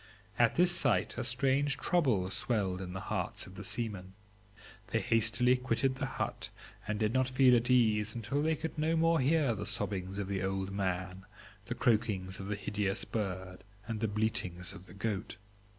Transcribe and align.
At 0.39 0.55
this 0.55 0.71
sight 0.71 1.13
a 1.15 1.23
strange 1.23 1.77
trouble 1.77 2.27
swelled 2.31 2.81
in 2.81 2.93
the 2.93 2.99
hearts 3.01 3.45
of 3.45 3.53
the 3.53 3.63
seamen; 3.63 4.13
they 4.87 4.99
hastily 4.99 5.55
quitted 5.55 5.93
the 5.97 6.07
hut, 6.07 6.49
and 6.87 6.97
did 6.99 7.13
not 7.13 7.27
feel 7.29 7.55
at 7.55 7.69
ease 7.69 8.15
until 8.15 8.41
they 8.41 8.55
could 8.55 8.79
no 8.79 8.95
more 8.95 9.19
hear 9.19 9.53
the 9.53 9.63
sobbings 9.63 10.17
of 10.17 10.27
the 10.27 10.41
old 10.41 10.71
man, 10.71 11.27
the 11.67 11.75
croakings 11.75 12.39
of 12.39 12.47
the 12.47 12.55
hideous 12.55 13.05
bird, 13.05 13.63
and 13.87 13.99
the 13.99 14.07
bleatings 14.07 14.73
of 14.73 14.87
the 14.87 14.95
goat. 14.95 15.35